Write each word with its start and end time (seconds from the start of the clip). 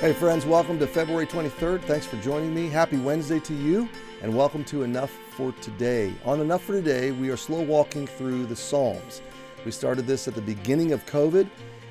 Hey, 0.00 0.12
friends, 0.12 0.46
welcome 0.46 0.78
to 0.78 0.86
February 0.86 1.26
23rd. 1.26 1.82
Thanks 1.82 2.06
for 2.06 2.18
joining 2.18 2.54
me. 2.54 2.68
Happy 2.68 2.96
Wednesday 2.98 3.40
to 3.40 3.52
you, 3.52 3.88
and 4.22 4.32
welcome 4.32 4.62
to 4.66 4.84
Enough 4.84 5.10
for 5.10 5.50
Today. 5.60 6.14
On 6.24 6.40
Enough 6.40 6.62
for 6.62 6.74
Today, 6.74 7.10
we 7.10 7.30
are 7.30 7.36
slow 7.36 7.62
walking 7.62 8.06
through 8.06 8.46
the 8.46 8.54
Psalms. 8.54 9.22
We 9.64 9.72
started 9.72 10.06
this 10.06 10.28
at 10.28 10.36
the 10.36 10.40
beginning 10.40 10.92
of 10.92 11.04
COVID, 11.06 11.50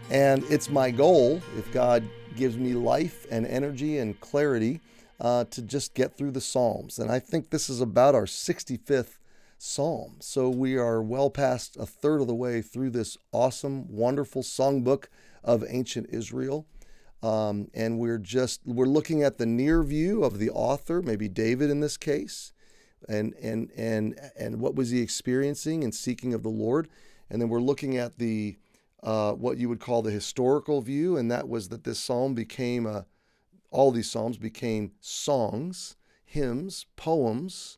and 0.10 0.42
it's 0.46 0.70
my 0.70 0.90
goal, 0.90 1.42
if 1.58 1.70
God 1.74 2.02
gives 2.38 2.56
me 2.56 2.76
life 2.76 3.28
and 3.30 3.46
energy 3.46 3.98
and 3.98 4.18
clarity, 4.22 4.80
uh, 5.20 5.44
to 5.52 5.62
just 5.62 5.94
get 5.94 6.16
through 6.16 6.32
the 6.32 6.40
Psalms. 6.40 7.00
And 7.00 7.12
I 7.12 7.20
think 7.20 7.50
this 7.50 7.70
is 7.70 7.82
about 7.82 8.16
our 8.16 8.26
65th 8.26 9.18
Psalm. 9.58 10.16
So 10.22 10.48
we 10.48 10.78
are 10.78 11.02
well 11.02 11.30
past 11.30 11.76
a 11.76 11.86
third 11.86 12.22
of 12.22 12.28
the 12.28 12.36
way 12.36 12.62
through 12.62 12.92
this 12.92 13.18
awesome, 13.34 13.94
wonderful 13.94 14.44
songbook 14.44 15.08
of 15.44 15.66
ancient 15.68 16.08
Israel. 16.10 16.68
Um, 17.24 17.70
and 17.74 17.98
we're 17.98 18.20
just 18.20 18.62
we're 18.66 18.86
looking 18.86 19.24
at 19.24 19.38
the 19.38 19.46
near 19.46 19.82
view 19.82 20.24
of 20.24 20.38
the 20.38 20.50
author, 20.52 21.02
maybe 21.02 21.28
David 21.28 21.70
in 21.70 21.80
this 21.80 21.98
case, 21.98 22.54
and 23.10 23.34
and 23.42 23.72
and 23.76 24.20
and 24.40 24.60
what 24.60 24.76
was 24.76 24.92
he 24.92 25.02
experiencing 25.02 25.84
and 25.84 25.96
seeking 25.96 26.34
of 26.34 26.44
the 26.44 26.50
Lord, 26.50 26.90
and 27.30 27.42
then 27.42 27.50
we're 27.50 27.60
looking 27.60 27.98
at 27.98 28.20
the 28.20 28.58
uh, 29.02 29.34
what 29.34 29.58
you 29.58 29.70
would 29.70 29.80
call 29.80 30.02
the 30.02 30.12
historical 30.12 30.82
view, 30.82 31.18
and 31.18 31.32
that 31.32 31.50
was 31.50 31.70
that 31.70 31.84
this 31.84 32.00
psalm 32.00 32.36
became 32.36 32.86
a 32.86 33.06
all 33.72 33.92
these 33.92 34.10
psalms 34.10 34.38
became 34.38 34.92
songs, 35.02 35.96
hymns, 36.24 36.86
poems 36.96 37.78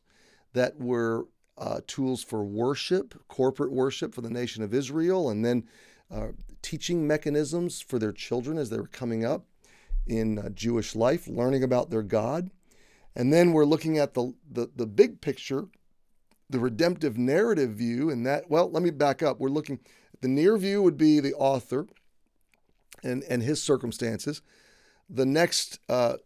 that 0.52 0.78
were 0.78 1.26
uh, 1.58 1.80
tools 1.86 2.22
for 2.22 2.44
worship, 2.44 3.14
corporate 3.28 3.72
worship 3.72 4.14
for 4.14 4.20
the 4.20 4.30
nation 4.30 4.62
of 4.62 4.72
Israel, 4.72 5.28
and 5.28 5.44
then 5.44 5.64
uh, 6.10 6.28
teaching 6.62 7.06
mechanisms 7.06 7.80
for 7.80 7.98
their 7.98 8.12
children 8.12 8.58
as 8.58 8.70
they 8.70 8.78
were 8.78 8.86
coming 8.86 9.24
up 9.24 9.44
in 10.06 10.38
uh, 10.38 10.48
Jewish 10.50 10.94
life, 10.94 11.28
learning 11.28 11.62
about 11.62 11.90
their 11.90 12.02
God. 12.02 12.50
And 13.14 13.32
then 13.32 13.52
we're 13.52 13.64
looking 13.64 13.98
at 13.98 14.14
the, 14.14 14.34
the, 14.50 14.70
the 14.74 14.86
big 14.86 15.20
picture, 15.20 15.66
the 16.48 16.58
redemptive 16.58 17.18
narrative 17.18 17.70
view, 17.70 18.10
and 18.10 18.26
that, 18.26 18.50
well, 18.50 18.70
let 18.70 18.82
me 18.82 18.90
back 18.90 19.22
up. 19.22 19.38
We're 19.38 19.48
looking, 19.48 19.80
the 20.20 20.28
near 20.28 20.56
view 20.56 20.82
would 20.82 20.96
be 20.96 21.20
the 21.20 21.34
author 21.34 21.86
and, 23.02 23.22
and 23.24 23.42
his 23.42 23.62
circumstances. 23.62 24.42
The 25.08 25.26
next, 25.26 25.80
uh, 25.88 26.16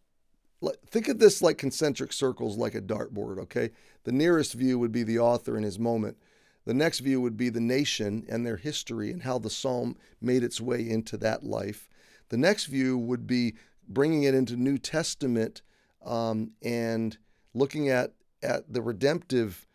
think 0.86 1.08
of 1.08 1.18
this 1.18 1.42
like 1.42 1.58
concentric 1.58 2.12
circles, 2.12 2.56
like 2.56 2.74
a 2.74 2.80
dartboard, 2.80 3.38
okay? 3.38 3.70
The 4.04 4.12
nearest 4.12 4.54
view 4.54 4.78
would 4.78 4.92
be 4.92 5.02
the 5.02 5.18
author 5.18 5.56
and 5.56 5.64
his 5.64 5.78
moment. 5.78 6.16
The 6.64 6.74
next 6.74 7.00
view 7.00 7.20
would 7.20 7.36
be 7.36 7.50
the 7.50 7.60
nation 7.60 8.24
and 8.28 8.46
their 8.46 8.56
history 8.56 9.10
and 9.10 9.22
how 9.22 9.38
the 9.38 9.50
psalm 9.50 9.96
made 10.20 10.42
its 10.42 10.60
way 10.60 10.88
into 10.88 11.16
that 11.18 11.44
life. 11.44 11.88
The 12.30 12.36
next 12.36 12.66
view 12.66 12.96
would 12.96 13.26
be 13.26 13.54
bringing 13.86 14.22
it 14.22 14.34
into 14.34 14.56
New 14.56 14.78
Testament 14.78 15.62
um, 16.04 16.52
and 16.62 17.16
looking 17.52 17.88
at 17.88 18.12
at 18.42 18.72
the 18.72 18.82
redemptive, 18.82 19.66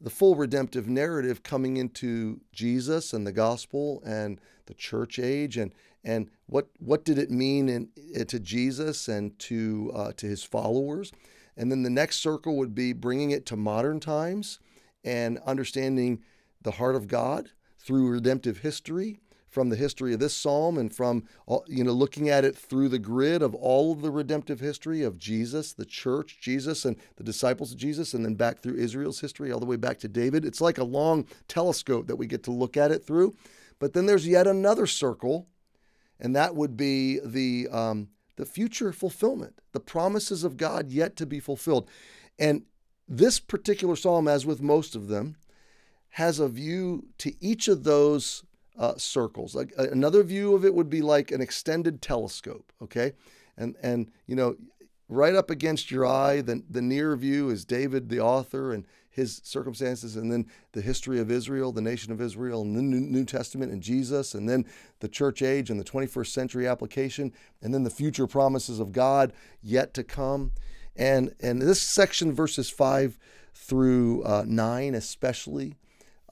the 0.00 0.10
full 0.10 0.36
redemptive 0.36 0.88
narrative 0.88 1.42
coming 1.42 1.76
into 1.76 2.40
Jesus 2.52 3.12
and 3.12 3.26
the 3.26 3.32
gospel 3.32 4.02
and 4.04 4.40
the 4.66 4.74
church 4.74 5.18
age 5.18 5.56
and 5.56 5.72
and 6.04 6.30
what 6.46 6.68
what 6.78 7.04
did 7.04 7.18
it 7.18 7.30
mean 7.30 7.68
in, 7.68 7.88
eh, 8.14 8.24
to 8.24 8.38
Jesus 8.38 9.08
and 9.08 9.38
to 9.38 9.90
uh, 9.94 10.12
to 10.12 10.26
his 10.26 10.42
followers. 10.42 11.12
And 11.56 11.70
then 11.70 11.82
the 11.82 11.90
next 11.90 12.20
circle 12.20 12.56
would 12.56 12.74
be 12.74 12.92
bringing 12.92 13.30
it 13.30 13.44
to 13.46 13.56
modern 13.56 14.00
times 14.00 14.60
and 15.04 15.38
understanding 15.46 16.22
the 16.62 16.72
heart 16.72 16.96
of 16.96 17.08
God 17.08 17.50
through 17.78 18.10
redemptive 18.10 18.58
history 18.58 19.20
from 19.50 19.68
the 19.68 19.76
history 19.76 20.14
of 20.14 20.20
this 20.20 20.34
psalm 20.34 20.78
and 20.78 20.94
from 20.94 21.24
you 21.66 21.82
know 21.82 21.92
looking 21.92 22.28
at 22.28 22.44
it 22.44 22.56
through 22.56 22.88
the 22.88 22.98
grid 22.98 23.42
of 23.42 23.54
all 23.54 23.92
of 23.92 24.00
the 24.00 24.10
redemptive 24.10 24.60
history 24.60 25.02
of 25.02 25.18
Jesus, 25.18 25.72
the 25.72 25.84
church, 25.84 26.38
Jesus 26.40 26.84
and 26.84 26.96
the 27.16 27.24
disciples 27.24 27.72
of 27.72 27.78
Jesus 27.78 28.14
and 28.14 28.24
then 28.24 28.34
back 28.34 28.60
through 28.60 28.76
Israel's 28.76 29.20
history 29.20 29.50
all 29.50 29.60
the 29.60 29.66
way 29.66 29.76
back 29.76 29.98
to 29.98 30.08
David. 30.08 30.44
It's 30.44 30.60
like 30.60 30.78
a 30.78 30.84
long 30.84 31.26
telescope 31.48 32.06
that 32.06 32.16
we 32.16 32.26
get 32.26 32.44
to 32.44 32.52
look 32.52 32.76
at 32.76 32.92
it 32.92 33.04
through. 33.04 33.34
But 33.80 33.92
then 33.92 34.06
there's 34.06 34.28
yet 34.28 34.46
another 34.46 34.86
circle 34.86 35.48
and 36.20 36.36
that 36.36 36.54
would 36.54 36.76
be 36.76 37.18
the 37.24 37.68
um, 37.72 38.08
the 38.36 38.46
future 38.46 38.92
fulfillment, 38.92 39.60
the 39.72 39.80
promises 39.80 40.44
of 40.44 40.56
God 40.56 40.90
yet 40.90 41.16
to 41.16 41.26
be 41.26 41.40
fulfilled. 41.40 41.88
And 42.38 42.62
this 43.06 43.40
particular 43.40 43.96
psalm, 43.96 44.28
as 44.28 44.46
with 44.46 44.62
most 44.62 44.94
of 44.94 45.08
them, 45.08 45.36
has 46.10 46.38
a 46.40 46.48
view 46.48 47.06
to 47.18 47.32
each 47.40 47.68
of 47.68 47.84
those 47.84 48.44
uh, 48.78 48.96
circles. 48.96 49.54
Like 49.54 49.72
another 49.76 50.22
view 50.22 50.54
of 50.54 50.64
it 50.64 50.74
would 50.74 50.90
be 50.90 51.02
like 51.02 51.30
an 51.30 51.40
extended 51.40 52.02
telescope. 52.02 52.72
Okay, 52.82 53.12
and 53.56 53.76
and 53.82 54.10
you 54.26 54.36
know, 54.36 54.56
right 55.08 55.34
up 55.34 55.50
against 55.50 55.90
your 55.90 56.06
eye, 56.06 56.40
the 56.40 56.62
the 56.68 56.82
near 56.82 57.14
view 57.16 57.50
is 57.50 57.64
David, 57.64 58.08
the 58.08 58.20
author, 58.20 58.72
and 58.72 58.84
his 59.10 59.40
circumstances, 59.44 60.16
and 60.16 60.30
then 60.30 60.46
the 60.72 60.80
history 60.80 61.18
of 61.18 61.30
Israel, 61.30 61.72
the 61.72 61.82
nation 61.82 62.12
of 62.12 62.20
Israel, 62.20 62.62
and 62.62 62.76
the 62.76 62.82
New 62.82 63.24
Testament 63.24 63.72
and 63.72 63.82
Jesus, 63.82 64.34
and 64.34 64.48
then 64.48 64.64
the 65.00 65.08
church 65.08 65.42
age 65.42 65.68
and 65.68 65.80
the 65.80 65.84
21st 65.84 66.28
century 66.28 66.66
application, 66.66 67.32
and 67.60 67.74
then 67.74 67.82
the 67.82 67.90
future 67.90 68.28
promises 68.28 68.78
of 68.78 68.92
God 68.92 69.32
yet 69.62 69.94
to 69.94 70.04
come. 70.04 70.52
And, 70.96 71.34
and 71.40 71.60
this 71.60 71.82
section, 71.82 72.32
verses 72.32 72.70
5 72.70 73.18
through 73.52 74.22
uh, 74.22 74.44
9 74.46 74.94
especially, 74.94 75.76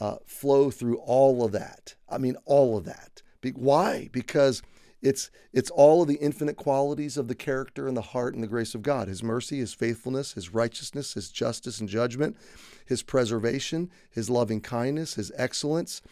uh, 0.00 0.16
flow 0.26 0.70
through 0.70 0.98
all 0.98 1.44
of 1.44 1.52
that. 1.52 1.94
I 2.08 2.18
mean, 2.18 2.36
all 2.44 2.76
of 2.76 2.84
that. 2.84 3.22
Be- 3.40 3.50
why? 3.50 4.08
Because 4.12 4.62
it's 5.00 5.30
it's 5.52 5.70
all 5.70 6.02
of 6.02 6.08
the 6.08 6.16
infinite 6.16 6.56
qualities 6.56 7.16
of 7.16 7.28
the 7.28 7.34
character 7.34 7.86
and 7.86 7.96
the 7.96 8.02
heart 8.02 8.34
and 8.34 8.42
the 8.42 8.48
grace 8.48 8.74
of 8.74 8.82
God. 8.82 9.06
His 9.06 9.22
mercy, 9.22 9.58
his 9.58 9.72
faithfulness, 9.72 10.32
his 10.32 10.52
righteousness, 10.52 11.14
his 11.14 11.30
justice 11.30 11.78
and 11.78 11.88
judgment, 11.88 12.36
his 12.84 13.02
preservation, 13.02 13.90
his 14.10 14.28
loving 14.28 14.60
kindness, 14.60 15.14
his 15.14 15.30
excellence, 15.36 16.02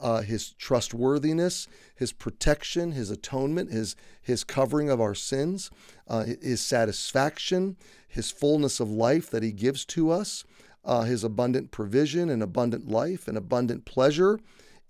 uh, 0.00 0.22
his 0.22 0.52
trustworthiness, 0.54 1.68
his 1.94 2.12
protection, 2.12 2.92
his 2.92 3.10
atonement, 3.10 3.70
his 3.70 3.94
his 4.20 4.42
covering 4.42 4.90
of 4.90 5.00
our 5.00 5.14
sins, 5.14 5.70
uh, 6.08 6.24
his 6.24 6.60
satisfaction, 6.60 7.76
his 8.08 8.30
fullness 8.30 8.80
of 8.80 8.90
life 8.90 9.30
that 9.30 9.44
he 9.44 9.52
gives 9.52 9.84
to 9.84 10.10
us, 10.10 10.44
uh, 10.84 11.02
his 11.02 11.24
abundant 11.24 11.70
provision 11.70 12.28
and 12.28 12.42
abundant 12.42 12.88
life 12.88 13.28
and 13.28 13.36
abundant 13.36 13.84
pleasure 13.84 14.38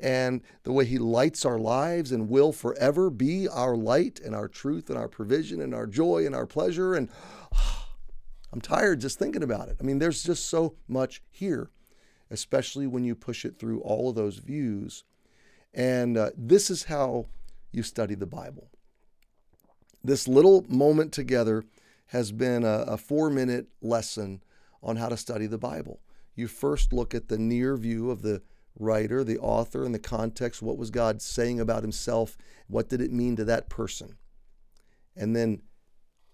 and 0.03 0.43
the 0.65 0.73
way 0.73 0.85
He 0.85 0.99
lights 0.99 1.47
our 1.47 1.59
lives 1.59 2.13
and 2.13 2.29
will 2.29 2.53
forever 2.53 3.09
be 3.09 3.49
our 3.49 3.77
light 3.77 4.21
and 4.23 4.35
our 4.35 4.49
truth 4.49 4.91
and 4.91 4.99
our 4.99 5.09
provision 5.09 5.63
and 5.63 5.73
our 5.73 5.87
joy 5.87 6.27
and 6.27 6.35
our 6.35 6.47
pleasure. 6.47 6.95
And 6.95 7.09
oh, 7.55 7.87
I'm 8.53 8.61
tired 8.61 9.01
just 9.01 9.19
thinking 9.19 9.43
about 9.43 9.69
it. 9.69 9.77
I 9.81 9.85
mean, 9.85 9.99
there's 9.99 10.23
just 10.23 10.49
so 10.49 10.75
much 10.87 11.23
here, 11.31 11.71
especially 12.31 12.87
when 12.87 13.05
you 13.05 13.15
push 13.15 13.47
it 13.47 13.59
through 13.59 13.81
all 13.81 14.11
of 14.11 14.17
those 14.17 14.39
views. 14.39 15.05
And 15.73 16.19
uh, 16.19 16.31
this 16.37 16.69
is 16.69 16.85
how 16.85 17.29
you 17.71 17.83
study 17.83 18.15
the 18.15 18.27
Bible. 18.27 18.69
This 20.05 20.29
little 20.29 20.67
moment 20.69 21.13
together 21.13 21.65
has 22.07 22.31
been 22.31 22.65
a, 22.65 22.85
a 22.89 22.97
four 22.99 23.31
minute 23.31 23.69
lesson 23.81 24.43
on 24.83 24.97
how 24.97 25.09
to 25.09 25.17
study 25.17 25.47
the 25.47 25.59
Bible. 25.59 26.01
You 26.35 26.49
first 26.49 26.93
look 26.93 27.15
at 27.15 27.29
the 27.29 27.39
near 27.39 27.77
view 27.77 28.11
of 28.11 28.23
the 28.23 28.43
writer, 28.79 29.23
the 29.23 29.39
author, 29.39 29.85
and 29.85 29.95
the 29.95 29.99
context. 29.99 30.63
What 30.63 30.79
was 30.79 30.91
God 30.91 31.21
saying 31.21 31.61
about 31.61 31.83
himself? 31.83 32.39
What 32.69 32.89
did 32.89 33.01
it 33.01 33.13
mean 33.13 33.37
to 33.37 33.45
that 33.45 33.69
person? 33.69 34.17
And 35.17 35.37
then 35.37 35.63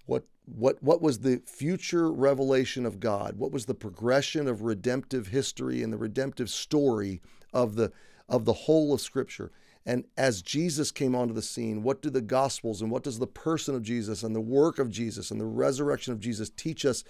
what 0.06 0.24
what 0.44 0.82
what 0.82 1.02
was 1.02 1.18
the 1.18 1.42
future 1.46 2.10
revelation 2.10 2.86
of 2.86 3.00
God? 3.00 3.36
What 3.36 3.52
was 3.52 3.66
the 3.66 3.74
progression 3.74 4.46
of 4.46 4.62
redemptive 4.62 5.28
history 5.28 5.82
and 5.82 5.92
the 5.92 5.98
redemptive 5.98 6.48
story 6.48 7.20
of 7.52 7.74
the 7.74 7.92
of 8.28 8.44
the 8.44 8.52
whole 8.52 8.94
of 8.94 9.00
scripture? 9.00 9.50
And 9.84 10.04
as 10.16 10.42
Jesus 10.42 10.90
came 10.90 11.14
onto 11.14 11.32
the 11.32 11.42
scene, 11.42 11.82
what 11.82 12.02
do 12.02 12.10
the 12.10 12.20
gospels 12.20 12.82
and 12.82 12.90
what 12.90 13.02
does 13.02 13.18
the 13.18 13.26
person 13.26 13.74
of 13.74 13.82
Jesus 13.82 14.22
and 14.22 14.36
the 14.36 14.40
work 14.40 14.78
of 14.78 14.90
Jesus 14.90 15.30
and 15.30 15.40
the 15.40 15.46
resurrection 15.46 16.12
of 16.12 16.20
Jesus 16.20 16.50
teach 16.50 16.84
us? 16.84 17.04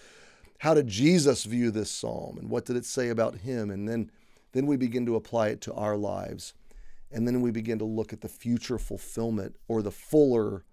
How 0.58 0.74
did 0.74 0.88
Jesus 0.88 1.44
view 1.44 1.70
this 1.70 1.90
psalm 1.90 2.36
and 2.38 2.50
what 2.50 2.64
did 2.64 2.76
it 2.76 2.84
say 2.84 3.08
about 3.08 3.38
him? 3.38 3.70
And 3.70 3.88
then 3.88 4.10
then 4.52 4.66
we 4.66 4.76
begin 4.76 5.06
to 5.06 5.16
apply 5.16 5.48
it 5.48 5.60
to 5.62 5.74
our 5.74 5.96
lives. 5.96 6.54
And 7.10 7.26
then 7.26 7.40
we 7.40 7.50
begin 7.50 7.78
to 7.78 7.84
look 7.84 8.12
at 8.12 8.20
the 8.20 8.28
future 8.28 8.78
fulfillment 8.78 9.56
or 9.66 9.82
the 9.82 9.90
fuller 9.90 10.64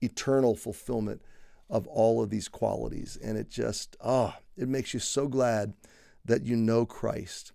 eternal 0.00 0.54
fulfillment 0.54 1.22
of 1.70 1.86
all 1.86 2.22
of 2.22 2.30
these 2.30 2.48
qualities. 2.48 3.18
And 3.22 3.36
it 3.36 3.48
just, 3.48 3.96
ah, 4.00 4.36
oh, 4.36 4.42
it 4.56 4.68
makes 4.68 4.94
you 4.94 5.00
so 5.00 5.28
glad 5.28 5.74
that 6.24 6.44
you 6.44 6.56
know 6.56 6.86
Christ. 6.86 7.52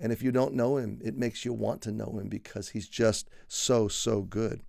And 0.00 0.12
if 0.12 0.22
you 0.22 0.30
don't 0.30 0.54
know 0.54 0.76
him, 0.76 1.00
it 1.04 1.16
makes 1.16 1.44
you 1.44 1.52
want 1.52 1.82
to 1.82 1.92
know 1.92 2.18
him 2.18 2.28
because 2.28 2.70
he's 2.70 2.88
just 2.88 3.28
so, 3.48 3.88
so 3.88 4.22
good. 4.22 4.62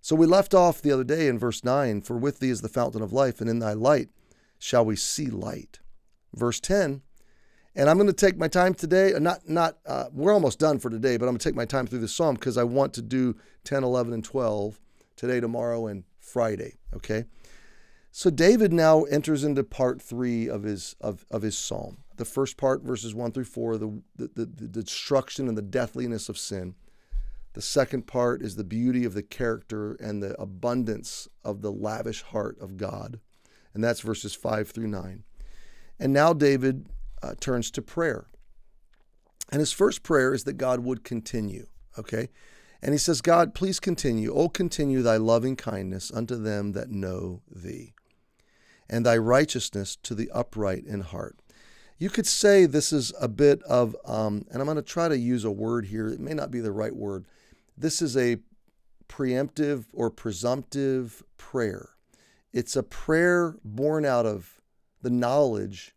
So 0.00 0.14
we 0.14 0.26
left 0.26 0.52
off 0.52 0.82
the 0.82 0.92
other 0.92 1.04
day 1.04 1.28
in 1.28 1.38
verse 1.38 1.64
9 1.64 2.02
For 2.02 2.18
with 2.18 2.38
thee 2.38 2.50
is 2.50 2.60
the 2.60 2.68
fountain 2.68 3.00
of 3.00 3.12
life, 3.12 3.40
and 3.40 3.48
in 3.48 3.58
thy 3.58 3.72
light 3.72 4.10
shall 4.64 4.84
we 4.84 4.96
see 4.96 5.26
light. 5.26 5.80
Verse 6.34 6.58
10 6.58 7.02
and 7.76 7.90
I'm 7.90 7.96
going 7.96 8.06
to 8.06 8.12
take 8.12 8.36
my 8.36 8.48
time 8.48 8.72
today. 8.72 9.14
Uh, 9.14 9.18
not, 9.18 9.48
not. 9.48 9.78
Uh, 9.84 10.04
we're 10.12 10.32
almost 10.32 10.60
done 10.60 10.78
for 10.78 10.90
today, 10.90 11.16
but 11.16 11.24
I'm 11.24 11.32
going 11.32 11.38
to 11.38 11.44
take 11.44 11.56
my 11.56 11.64
time 11.64 11.86
through 11.86 11.98
the 11.98 12.08
psalm 12.08 12.36
because 12.36 12.56
I 12.56 12.62
want 12.62 12.94
to 12.94 13.02
do 13.02 13.36
10, 13.64 13.82
11, 13.82 14.12
and 14.12 14.24
12 14.24 14.80
today, 15.16 15.40
tomorrow, 15.40 15.88
and 15.88 16.04
Friday. 16.20 16.76
Okay. 16.94 17.24
So 18.12 18.30
David 18.30 18.72
now 18.72 19.02
enters 19.04 19.42
into 19.42 19.64
part 19.64 20.00
three 20.00 20.48
of 20.48 20.62
his 20.62 20.94
of, 21.00 21.26
of 21.32 21.42
his 21.42 21.58
psalm. 21.58 21.98
The 22.16 22.24
first 22.24 22.56
part, 22.56 22.82
verses 22.82 23.12
one 23.12 23.32
through 23.32 23.46
four, 23.46 23.76
the, 23.76 24.00
the, 24.14 24.30
the, 24.34 24.44
the 24.46 24.68
destruction 24.68 25.48
and 25.48 25.58
the 25.58 25.62
deathliness 25.62 26.28
of 26.28 26.38
sin. 26.38 26.76
The 27.54 27.62
second 27.62 28.06
part 28.06 28.40
is 28.40 28.54
the 28.54 28.62
beauty 28.62 29.04
of 29.04 29.14
the 29.14 29.22
character 29.24 29.94
and 29.94 30.22
the 30.22 30.40
abundance 30.40 31.26
of 31.44 31.60
the 31.60 31.72
lavish 31.72 32.22
heart 32.22 32.56
of 32.60 32.76
God. 32.76 33.18
And 33.74 33.82
that's 33.82 34.00
verses 34.00 34.34
five 34.34 34.70
through 34.70 34.86
nine. 34.88 35.24
And 35.98 36.12
now 36.12 36.32
David 36.32 36.86
uh, 37.22 37.34
turns 37.40 37.70
to 37.72 37.82
prayer. 37.82 38.26
And 39.50 39.60
his 39.60 39.72
first 39.72 40.02
prayer 40.02 40.32
is 40.32 40.44
that 40.44 40.54
God 40.54 40.80
would 40.80 41.04
continue. 41.04 41.66
Okay. 41.98 42.30
And 42.82 42.92
he 42.92 42.98
says, 42.98 43.20
God, 43.20 43.54
please 43.54 43.80
continue. 43.80 44.32
Oh, 44.34 44.48
continue 44.48 45.02
thy 45.02 45.16
loving 45.16 45.56
kindness 45.56 46.12
unto 46.12 46.36
them 46.36 46.72
that 46.72 46.90
know 46.90 47.42
thee 47.50 47.94
and 48.88 49.06
thy 49.06 49.16
righteousness 49.16 49.96
to 50.02 50.14
the 50.14 50.30
upright 50.32 50.84
in 50.84 51.00
heart. 51.00 51.38
You 51.98 52.10
could 52.10 52.26
say 52.26 52.66
this 52.66 52.92
is 52.92 53.12
a 53.20 53.28
bit 53.28 53.62
of, 53.62 53.96
um, 54.04 54.44
and 54.50 54.60
I'm 54.60 54.66
going 54.66 54.76
to 54.76 54.82
try 54.82 55.08
to 55.08 55.16
use 55.16 55.44
a 55.44 55.50
word 55.50 55.86
here. 55.86 56.08
It 56.08 56.20
may 56.20 56.34
not 56.34 56.50
be 56.50 56.60
the 56.60 56.72
right 56.72 56.94
word. 56.94 57.24
This 57.78 58.02
is 58.02 58.16
a 58.16 58.38
preemptive 59.08 59.86
or 59.92 60.10
presumptive 60.10 61.22
prayer. 61.38 61.90
It's 62.54 62.76
a 62.76 62.84
prayer 62.84 63.56
born 63.64 64.06
out 64.06 64.26
of 64.26 64.60
the 65.02 65.10
knowledge 65.10 65.92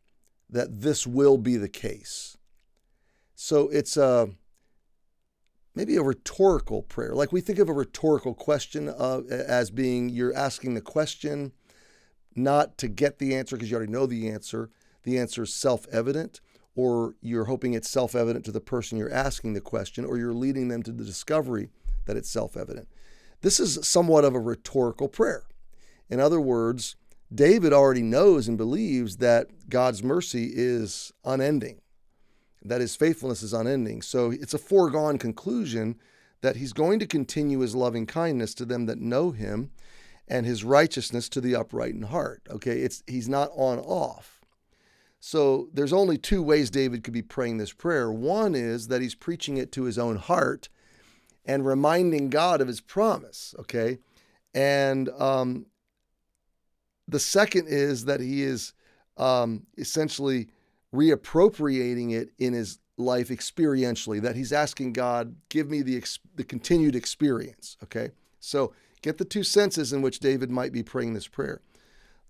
that 0.49 0.81
this 0.81 1.05
will 1.05 1.37
be 1.37 1.55
the 1.55 1.69
case. 1.69 2.35
So 3.35 3.69
it's 3.69 3.95
a 3.95 4.29
maybe 5.75 5.95
a 5.97 6.01
rhetorical 6.01 6.81
prayer. 6.81 7.13
Like 7.13 7.31
we 7.31 7.41
think 7.41 7.59
of 7.59 7.69
a 7.69 7.73
rhetorical 7.73 8.33
question 8.33 8.89
uh, 8.89 9.21
as 9.29 9.69
being 9.69 10.09
you're 10.09 10.35
asking 10.35 10.73
the 10.73 10.81
question 10.81 11.51
not 12.35 12.75
to 12.79 12.87
get 12.87 13.19
the 13.19 13.35
answer 13.35 13.55
because 13.55 13.69
you 13.69 13.77
already 13.77 13.91
know 13.91 14.07
the 14.07 14.27
answer. 14.27 14.71
The 15.03 15.19
answer 15.19 15.43
is 15.43 15.53
self 15.53 15.85
evident, 15.91 16.41
or 16.75 17.13
you're 17.21 17.45
hoping 17.45 17.75
it's 17.75 17.89
self 17.89 18.15
evident 18.15 18.45
to 18.45 18.51
the 18.51 18.59
person 18.59 18.97
you're 18.97 19.13
asking 19.13 19.53
the 19.53 19.61
question, 19.61 20.05
or 20.05 20.17
you're 20.17 20.33
leading 20.33 20.69
them 20.69 20.81
to 20.81 20.91
the 20.91 21.05
discovery 21.05 21.69
that 22.05 22.17
it's 22.17 22.31
self 22.31 22.57
evident. 22.57 22.87
This 23.41 23.59
is 23.59 23.77
somewhat 23.87 24.25
of 24.25 24.33
a 24.33 24.39
rhetorical 24.39 25.07
prayer. 25.07 25.43
In 26.09 26.19
other 26.19 26.39
words, 26.39 26.95
David 27.33 27.73
already 27.73 28.01
knows 28.01 28.47
and 28.47 28.57
believes 28.57 29.17
that 29.17 29.69
God's 29.69 30.01
mercy 30.01 30.51
is 30.53 31.11
unending, 31.25 31.81
that 32.63 32.81
his 32.81 32.95
faithfulness 32.95 33.43
is 33.43 33.53
unending. 33.53 34.01
So 34.01 34.31
it's 34.31 34.53
a 34.53 34.59
foregone 34.59 35.17
conclusion 35.17 35.97
that 36.41 36.55
he's 36.55 36.73
going 36.73 36.99
to 36.99 37.07
continue 37.07 37.59
his 37.59 37.75
loving 37.75 38.05
kindness 38.05 38.53
to 38.55 38.65
them 38.65 38.85
that 38.85 38.99
know 38.99 39.31
him 39.31 39.71
and 40.27 40.45
his 40.45 40.63
righteousness 40.63 41.29
to 41.29 41.41
the 41.41 41.55
upright 41.55 41.93
in 41.93 42.03
heart. 42.03 42.41
Okay, 42.49 42.79
it's 42.79 43.03
he's 43.07 43.29
not 43.29 43.49
on 43.55 43.79
off. 43.79 44.41
So 45.19 45.67
there's 45.73 45.93
only 45.93 46.17
two 46.17 46.43
ways 46.43 46.69
David 46.69 47.03
could 47.03 47.13
be 47.13 47.21
praying 47.21 47.57
this 47.57 47.73
prayer. 47.73 48.11
One 48.11 48.55
is 48.55 48.87
that 48.87 49.01
he's 49.01 49.15
preaching 49.15 49.57
it 49.57 49.71
to 49.73 49.83
his 49.83 49.97
own 49.97 50.17
heart 50.17 50.69
and 51.45 51.65
reminding 51.65 52.29
God 52.29 52.61
of 52.61 52.67
his 52.67 52.81
promise. 52.81 53.55
Okay, 53.59 53.97
and 54.53 55.09
um, 55.09 55.65
the 57.07 57.19
second 57.19 57.67
is 57.67 58.05
that 58.05 58.19
he 58.19 58.43
is 58.43 58.73
um, 59.17 59.65
essentially 59.77 60.47
reappropriating 60.93 62.13
it 62.13 62.29
in 62.37 62.53
his 62.53 62.79
life 62.97 63.29
experientially. 63.29 64.21
That 64.21 64.35
he's 64.35 64.53
asking 64.53 64.93
God, 64.93 65.35
give 65.49 65.69
me 65.69 65.81
the 65.81 66.03
the 66.35 66.43
continued 66.43 66.95
experience. 66.95 67.77
Okay, 67.83 68.11
so 68.39 68.73
Get 69.01 69.17
the 69.17 69.25
two 69.25 69.43
senses 69.43 69.93
in 69.93 70.01
which 70.01 70.19
David 70.19 70.49
might 70.49 70.71
be 70.71 70.83
praying 70.83 71.13
this 71.13 71.27
prayer. 71.27 71.61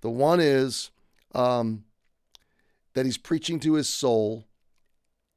The 0.02 0.10
one 0.10 0.40
is 0.40 0.92
um, 1.34 1.86
that 2.94 3.06
he's 3.06 3.18
preaching 3.18 3.60
to 3.62 3.74
his 3.74 3.90
soul 3.90 4.46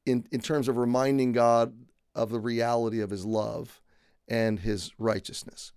in, 0.05 0.25
in 0.31 0.41
terms 0.41 0.67
of 0.67 0.77
reminding 0.77 1.31
God 1.31 1.73
of 2.13 2.29
the 2.29 2.39
reality 2.39 3.01
of 3.01 3.09
his 3.09 3.25
love 3.25 3.81
and 4.27 4.59
his 4.59 4.91
righteousness. 4.97 5.71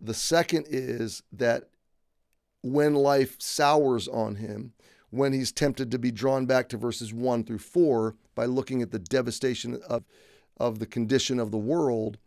The 0.00 0.14
second 0.14 0.66
is 0.68 1.22
that 1.32 1.64
when 2.72 2.94
life 2.94 3.40
sours 3.40 4.08
on 4.08 4.36
him, 4.36 4.72
when 5.10 5.32
he's 5.32 5.52
tempted 5.52 5.90
to 5.90 5.98
be 5.98 6.10
drawn 6.10 6.46
back 6.46 6.68
to 6.68 6.76
verses 6.76 7.12
1 7.12 7.44
through 7.44 7.58
4 7.58 8.14
by 8.34 8.44
looking 8.44 8.82
at 8.82 8.90
the 8.90 8.98
devastation 8.98 9.80
of, 9.88 10.04
of 10.56 10.78
the 10.78 10.86
condition 10.86 11.38
of 11.38 11.50
the 11.50 11.58
world, 11.58 12.18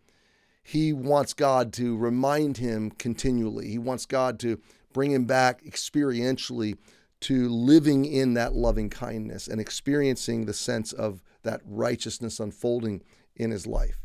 he 0.63 0.94
wants 0.94 1.33
God 1.33 1.74
to 1.74 1.97
remind 1.97 2.57
him 2.57 2.91
continually. 2.91 3.69
He 3.69 3.77
wants 3.77 4.06
God 4.06 4.39
to 4.39 4.59
bring 4.94 5.12
him 5.12 5.25
back 5.25 5.63
experientially 5.63 6.77
to 7.21 7.50
living 7.50 8.06
in 8.06 8.33
that 8.35 8.53
loving 8.53 8.89
kindness 8.89 9.47
and 9.47 9.59
experiencing 9.59 10.45
the 10.45 10.53
sense 10.53 10.94
of 10.94 11.21
that 11.44 11.62
righteousness 11.65 12.39
unfolding 12.39 13.01
in 13.35 13.51
his 13.51 13.68
life. 13.68 14.01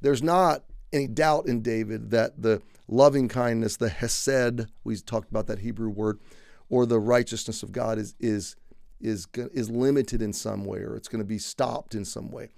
There's 0.00 0.22
not 0.22 0.64
any 0.92 1.08
doubt 1.08 1.46
in 1.46 1.62
David 1.62 2.10
that 2.10 2.40
the 2.40 2.62
loving 2.92 3.28
kindness, 3.28 3.76
the 3.76 3.88
hesed, 3.88 4.66
we 4.84 4.96
talked 4.96 5.30
about 5.30 5.46
that 5.46 5.60
Hebrew 5.60 5.88
word, 5.88 6.20
or 6.68 6.86
the 6.86 7.00
righteousness 7.00 7.62
of 7.62 7.72
God 7.72 7.98
is 7.98 8.14
is 8.20 8.56
is 9.00 9.26
is 9.34 9.70
limited 9.70 10.22
in 10.22 10.32
some 10.32 10.64
way 10.64 10.80
or 10.80 10.96
it's 10.96 11.08
going 11.08 11.22
to 11.22 11.28
be 11.28 11.38
stopped 11.38 11.94
in 11.94 12.04
some 12.04 12.30
way. 12.30 12.50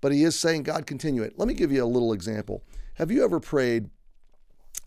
But 0.00 0.12
he 0.12 0.24
is 0.24 0.38
saying, 0.38 0.64
God, 0.64 0.86
continue 0.86 1.22
it. 1.22 1.38
Let 1.38 1.48
me 1.48 1.54
give 1.54 1.72
you 1.72 1.82
a 1.82 1.86
little 1.86 2.12
example. 2.12 2.62
Have 2.94 3.10
you 3.10 3.24
ever 3.24 3.40
prayed, 3.40 3.88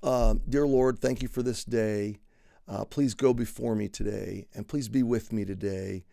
um, 0.03 0.41
Dear 0.47 0.67
Lord, 0.67 0.99
thank 0.99 1.21
you 1.21 1.27
for 1.27 1.41
this 1.41 1.63
day. 1.63 2.19
Uh, 2.67 2.85
please 2.85 3.15
go 3.15 3.33
before 3.33 3.75
me 3.75 3.87
today 3.87 4.47
and 4.53 4.67
please 4.67 4.87
be 4.87 5.01
with 5.01 5.33
me 5.33 5.43
today 5.43 6.03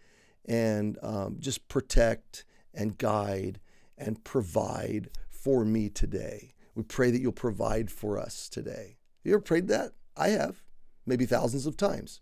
and 0.46 0.98
um, 1.02 1.36
just 1.38 1.68
protect 1.68 2.46
and 2.72 2.96
guide 2.96 3.60
and 3.98 4.24
provide 4.24 5.10
for 5.28 5.64
me 5.64 5.90
today. 5.90 6.54
We 6.76 6.82
pray 6.82 7.10
that 7.10 7.22
you'll 7.22 7.32
provide 7.32 7.90
for 7.90 8.18
us 8.18 8.50
today. 8.50 8.98
You 9.24 9.32
ever 9.32 9.40
prayed 9.40 9.66
that? 9.68 9.92
I 10.14 10.28
have, 10.28 10.62
maybe 11.06 11.24
thousands 11.24 11.64
of 11.64 11.76
times. 11.76 12.20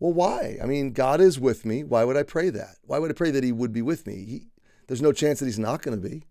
Well, 0.00 0.14
why? 0.14 0.58
I 0.62 0.66
mean, 0.66 0.92
God 0.92 1.20
is 1.20 1.38
with 1.38 1.66
me. 1.66 1.84
Why 1.84 2.04
would 2.04 2.16
I 2.16 2.22
pray 2.22 2.48
that? 2.48 2.76
Why 2.82 2.98
would 2.98 3.10
I 3.10 3.14
pray 3.14 3.30
that 3.30 3.44
He 3.44 3.52
would 3.52 3.72
be 3.72 3.82
with 3.82 4.06
me? 4.06 4.24
He, 4.24 4.46
there's 4.86 5.02
no 5.02 5.12
chance 5.12 5.40
that 5.40 5.44
He's 5.44 5.58
not 5.58 5.82
going 5.82 6.00
to 6.00 6.08
be. 6.08 6.24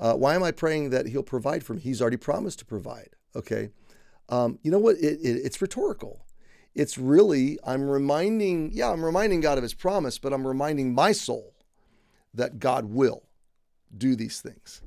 Uh, 0.00 0.14
why 0.14 0.34
am 0.34 0.42
I 0.42 0.50
praying 0.50 0.90
that 0.90 1.06
He'll 1.06 1.22
provide 1.22 1.62
for 1.62 1.74
me? 1.74 1.80
He's 1.80 2.02
already 2.02 2.16
promised 2.16 2.58
to 2.58 2.64
provide. 2.64 3.10
Okay. 3.36 3.70
Um, 4.28 4.58
you 4.62 4.70
know 4.72 4.80
what? 4.80 4.96
It, 4.96 5.20
it, 5.22 5.40
it's 5.44 5.62
rhetorical. 5.62 6.26
It's 6.74 6.98
really, 6.98 7.56
I'm 7.64 7.88
reminding, 7.88 8.72
yeah, 8.72 8.90
I'm 8.90 9.04
reminding 9.04 9.42
God 9.42 9.58
of 9.58 9.62
His 9.62 9.74
promise, 9.74 10.18
but 10.18 10.32
I'm 10.32 10.46
reminding 10.46 10.92
my 10.92 11.12
soul 11.12 11.54
that 12.34 12.58
God 12.58 12.86
will 12.86 13.22
do 13.96 14.16
these 14.16 14.40
things. 14.40 14.82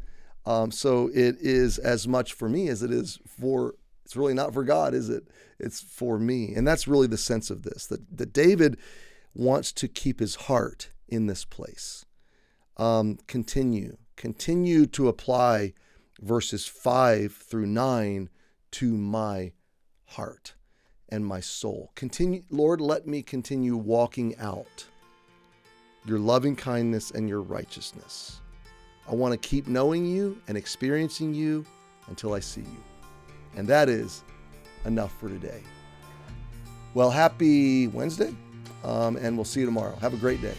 Um, 0.46 0.72
so 0.72 1.10
it 1.14 1.38
is 1.40 1.78
as 1.78 2.08
much 2.08 2.34
for 2.34 2.48
me 2.48 2.68
as 2.68 2.84
it 2.84 2.92
is 2.92 3.20
for, 3.28 3.76
it's 4.04 4.16
really 4.16 4.34
not 4.34 4.54
for 4.54 4.64
God, 4.64 4.94
is 4.94 5.10
it? 5.10 5.28
It's 5.60 5.82
for 5.82 6.20
me. 6.20 6.54
And 6.54 6.68
that's 6.68 6.88
really 6.88 7.08
the 7.08 7.18
sense 7.18 7.50
of 7.50 7.64
this 7.64 7.88
that, 7.88 8.18
that 8.18 8.34
David 8.34 8.78
wants 9.34 9.72
to 9.74 9.88
keep 9.88 10.20
his 10.20 10.36
heart 10.36 10.90
in 11.08 11.28
this 11.28 11.46
place. 11.46 12.06
Um, 12.78 13.18
continue 13.28 13.98
continue 14.16 14.86
to 14.86 15.08
apply 15.08 15.74
verses 16.22 16.66
5 16.66 17.34
through 17.34 17.66
9 17.66 18.30
to 18.72 18.98
my 18.98 19.52
heart 20.06 20.54
and 21.10 21.26
my 21.26 21.40
soul. 21.40 21.92
Continue, 21.96 22.44
Lord, 22.50 22.82
let 22.82 23.06
me 23.08 23.22
continue 23.22 23.76
walking 23.76 24.36
out 24.38 24.86
your 26.06 26.20
loving 26.20 26.56
kindness 26.56 27.12
and 27.12 27.28
your 27.28 27.42
righteousness. 27.42 28.42
I 29.08 29.14
want 29.14 29.32
to 29.34 29.38
keep 29.38 29.68
knowing 29.68 30.06
you 30.06 30.42
and 30.48 30.58
experiencing 30.58 31.34
you 31.34 31.66
until 32.08 32.34
I 32.34 32.40
see 32.40 32.62
you. 32.62 32.84
And 33.56 33.68
that 33.68 33.90
is 33.90 34.24
enough 34.86 35.18
for 35.20 35.30
today. 35.30 35.62
Well, 36.94 37.12
happy 37.12 37.88
Wednesday, 37.88 38.34
um, 38.84 39.18
and 39.18 39.38
we'll 39.38 39.46
see 39.46 39.60
you 39.60 39.66
tomorrow. 39.66 39.96
Have 39.98 40.14
a 40.14 40.18
great 40.18 40.42
day. 40.42 40.56